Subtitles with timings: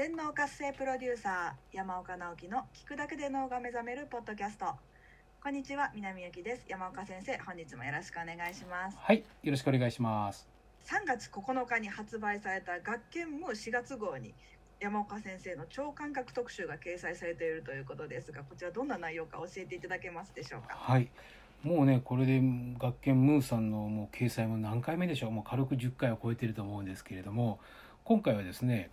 [0.00, 4.64] 全脳活性プロデューサー山岡直樹の聞くだけで脳が目覚めるポッドキャスト
[5.42, 10.48] こんにちは南由紀です山岡先生本日もよろしくお願いしますはい、よろしくお願いします。
[10.86, 14.32] 3月9日に発売された学研ムー4月号に
[14.80, 20.76] 山岡先生の超感覚特集が掲載されているということですがこちらどんな内容か教えていただけますでしょうか？
[20.76, 21.10] はい。
[21.62, 25.30] もうね、これで学研ムーさんのもう掲載も何回目でしょう。
[25.30, 27.60] もう軽く10回を超えてると思うんですけれども、
[28.04, 28.88] 今回はですね、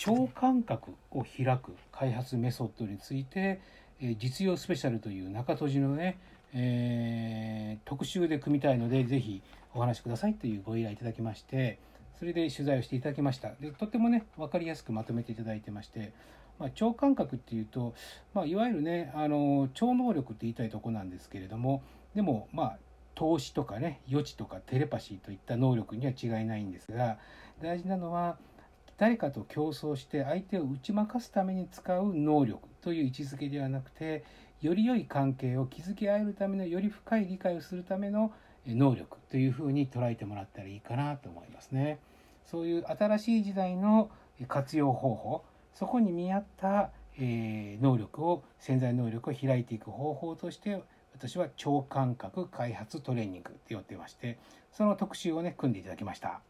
[0.00, 3.60] 超感覚を開く開発メソッドについて、
[4.00, 6.18] え実用スペシャルという中閉じのね、
[6.54, 9.42] えー特集で組みたいので、ぜひ
[9.74, 11.78] お話しくださいというご依頼いただきまして、
[12.18, 13.50] それで取材をしていただきました。
[13.60, 16.14] で、とてもね、分かりやすくまとめていただいてまして、
[16.58, 17.94] まあ、超感覚っていうと、
[18.32, 21.82] まあ、いわゆるねあの超能力って言いたいとこなんですけれども
[22.14, 22.78] でもまあ
[23.14, 27.18] 投資とかね予知とかテレパシーといった能力には違いないんですが
[27.62, 28.38] 大事なのは
[29.00, 34.24] 誰かと競争して相手を打ち負かすために使う能力という位置づけではなくて
[34.60, 38.30] より良い関係を築き合えるためのより深い理解をするための
[38.66, 41.98] え能力というふうに捉えてもらったらいいかなと思いますね。
[42.44, 50.82] そういう新しい時代のえ活用方法そこに見合った、え能力を潜在能力を開いていく方法として
[51.14, 54.38] 私は超感覚開発トレーニングって呼ってまして
[54.72, 56.40] その特集をね組んでいただきました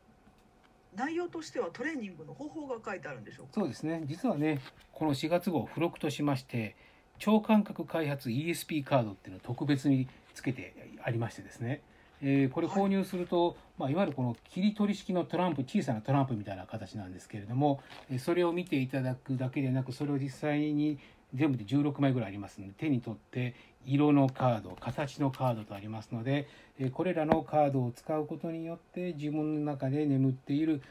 [0.97, 3.53] 内容としてはトレーニングの方法が書いてあるんでしょうか？
[3.55, 4.03] そうですね。
[4.07, 4.61] 実はね
[4.93, 6.77] この4月号付録としまして
[7.19, 11.83] 超感覚開発 ESP カードっていうのを特別につけてありましてですね。
[12.23, 17.81] えーこれ購入すると、いまあ、いわゆるこの切り取り式のトランプ小さなトランプみたいな形なんですけれども
[18.19, 20.99] それを見ていただくだけでなくそれを実際に
[21.35, 23.55] 全部で16枚ぐらいありますので手に取って
[23.87, 26.49] 色のカード形のカードとありますので
[26.93, 30.83] これらのカードを使うことによって自分の中で眠っている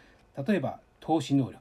[0.47, 1.57] 例えば投資能力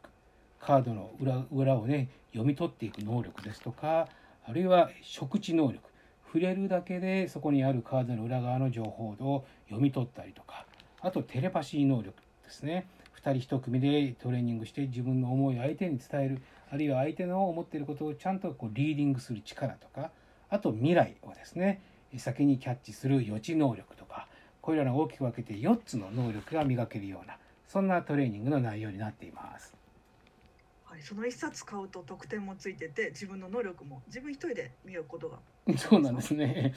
[0.61, 4.09] カードの裏裏をね読み取っていく能力ですとか
[4.47, 5.81] あるいは触知能力
[6.27, 10.67] 触れるだけでそこにあるカードの裏側の情報を読み取ったりとか
[11.01, 12.13] あとテレパシー能力
[12.45, 12.87] ですね。
[13.23, 20.11] 2人1組でトレーニングして自分の思いを相手に伝えるあるいは相手の思っていることをちゃんとこうリーディングする力とか
[20.51, 21.81] あと未来をですね
[22.17, 24.29] 先にキャッチする予知能力とか
[24.61, 27.37] これらの大きく分けて4つの能力が磨けるような
[27.67, 29.75] そんなトレーニングの内容になっています。
[30.85, 35.39] はい、その一冊買うと特典もついてて自分の能力も自分一人で見ることが
[35.77, 36.75] そうなんですね。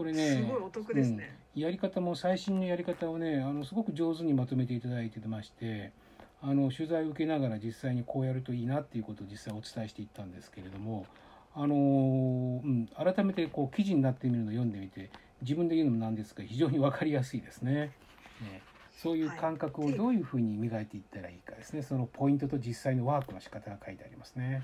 [0.00, 5.92] これね、すごいお得ですね、やり方も最新のやり方をねあのすごく上手にまとめていただいてまして
[6.42, 11.04] あの取材を受けながら実際にこうやるといいなっていうことを実際お伝えしていったんですけれども
[11.54, 11.78] あの、う
[12.66, 15.10] ん、改めてこう記事になってみるのを読んでみて
[15.42, 17.92] 自分で言うのもなんですが非常に分かりやすいですね。
[18.40, 18.62] ね
[19.02, 24.62] そういう感覚をどういうふうに磨いていったらいいかですね、そのポイントと実際のワークの仕方が書いてありますね。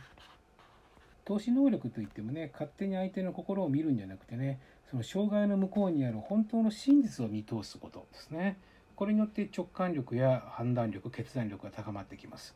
[1.27, 8.57] 投資能力といってもね勝手に相手の心を見るんじゃなくてねその障害の向こうにある本当の真実を見通すことですね。
[8.95, 12.55] これによって直感力や判断力決断力が高まってきます。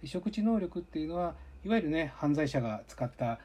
[0.00, 1.34] で触知能力っていうのは
[1.64, 3.40] いわゆるね犯罪者が使った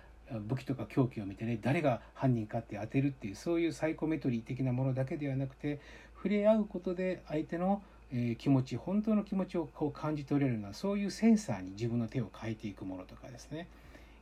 [0.47, 5.79] 武器とか凶器を見てね誰が犯人かって当てるっていうそういうサイコメトリー的なものだけではなくて
[6.15, 13.67] 触れ合うことで相手のえ気持ち本当の気持ちをこう感じ取れるようなそういうセンサーに自分の手を変えていくものとかですね。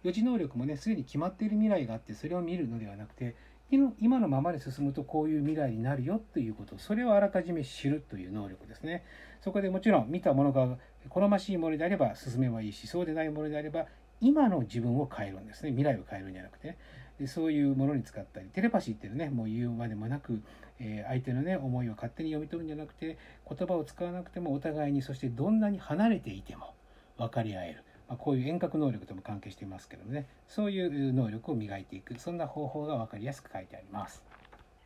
[0.06, 3.36] 予知能力もねすでに決まっている未来があってそれを見るのではなくて
[3.72, 9.04] 今のままで進むとこういう未来になるよということそれをあらかじめ知るという能力ですね。
[9.42, 10.78] そこでもちろん見たものが
[11.10, 13.88] 好ましいものであれば進めばいいしそうでないものであれば
[14.22, 15.72] 今の自分を変えるんですね。
[15.72, 16.68] 未来を変えるんじゃなくて。
[16.68, 16.78] ね
[17.20, 20.42] でそういうものに使ったりテレパシーっていうねもう言うまでもなく、
[20.80, 23.18] えー相手のね思いを勝手に読み取るんじゃなくて
[23.48, 26.74] 言葉を使わなくてもお互いにそしてどんなに離れていても
[27.18, 30.28] 分かり合える、まあ、こういう遠隔能力とも関係していますけどもね。
[30.48, 32.20] そういう能力を磨いていく。
[32.20, 34.24] そんな方法が分かりやすく書いてあります。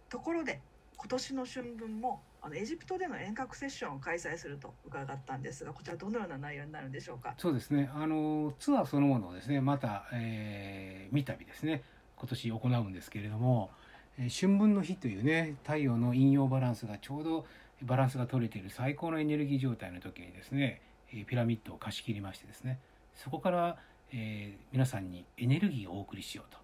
[0.10, 0.60] ところで
[0.98, 7.36] 今年の春分もあのエジプトでの遠隔セッションを開催すると伺ったんですがこちらどのような内容になるんでしょうか？
[7.38, 7.90] そうですね。
[7.94, 11.84] あのツアーそのものをですねまた、えー、三度ですね
[12.18, 13.70] 今年行うんですけれども、
[14.18, 17.46] えー春分の日というね太陽の陰陽バランスがちょうど
[17.84, 20.82] バランスが取れている最高のエネルギー状態の時にですね
[21.14, 22.80] えーピラミッドを貸し切りましてですね
[23.24, 23.78] そこから、
[24.12, 26.58] えー皆さんにエネルギーをお送りしようと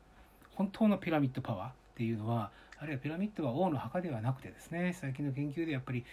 [0.56, 6.06] 本当のピラミッドパワーっていうのはあるいはピラミッドは王の墓ではなくてですね最近の研究でやっぱり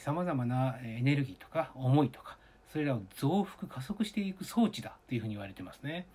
[0.00, 2.36] さまざまなエネルギーとか思いとか
[2.72, 6.06] それらを増幅加速していく装置だというふうに言われてますね。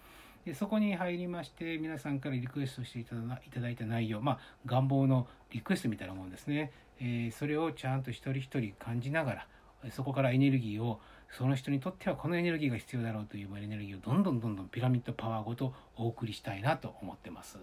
[0.45, 3.15] でそこに入りまして皆さんからリクエストしていた
[3.59, 9.47] だいた内容まあ願望のリクエストみたいなもんですね、えーそれをちゃんと一人一人感じながら
[9.91, 10.99] そこからエネルギーを
[11.37, 17.57] その人にとってはこのエネルギーが必要だろうというエネルギーをどんどんどんどんピラミッドパワーごとお送りしたいなと思ってます。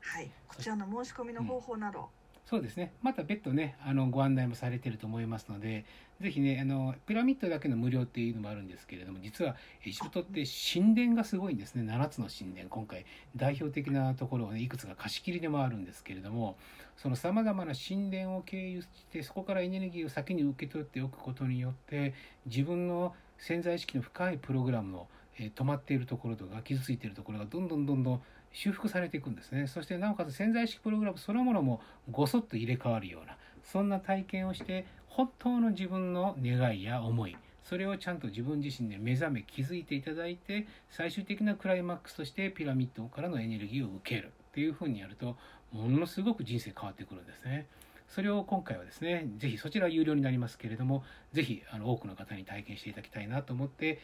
[0.00, 2.10] はい、こちらの申し込みの方法など、
[2.44, 2.92] そうですね。
[3.00, 5.86] また別途ね、あの、ご案内もされてると思いますので、
[6.20, 9.56] ぜひね、あの、ピラミッドだけの無料っていうのもあるんですけれども、実は、
[9.86, 11.90] エジプトって神殿がすごいんですね。
[11.90, 12.68] 7つの神殿。
[12.68, 16.58] 今回、代表的なところをね、いくつか貸し切りでもあるんですけれども、
[16.98, 22.12] その様々な神殿を経由して、そこからエネルギーを先に受け取っておくことによって、
[22.44, 25.08] 自分の潜在意識の深いプログラムの、
[25.38, 28.22] えー止まっているところとか、傷ついているところがどんどんどんどん
[28.54, 29.66] 修復されていくんですね。
[29.66, 45.36] そしてなおかつ潜在意識プログラムそのものもごそっと入れ替わるような、そんな体験をして、本当の自分の願いや思い、それをちゃんと自分自身で目覚め気づいていただいて、最終的なクライマックスとしてピラミッドからのエネルギーを受けるっていう風にやると、
[45.72, 47.66] ものすごく人生変わってくるんですね。
[48.06, 51.02] それを今回はですね、ぜひそちら有料になりますけれども、
[51.32, 53.98] ぜひあの多くの方に体験していただきたいなと思って、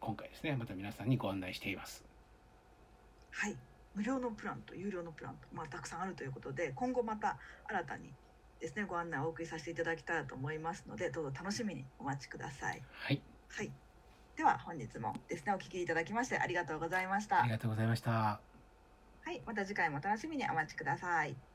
[0.00, 2.04] 今回ですね、また皆さんにご案内しています。
[3.32, 3.56] はい、
[3.94, 8.12] 無料のプランと有料のプランと、まあ、たくさんあるということで今後また新たに
[8.60, 12.82] ですねご案内をお送りさせていただきたいと思いますのでどうぞ楽しみにお待ちください。
[12.90, 13.72] はい、はい、
[14.36, 17.42] では本日もですねお聞きいただきましてありがとうございました。
[17.42, 18.40] ありがとうございました。
[19.22, 21.49] はい、また次回も楽しみにお待ちください。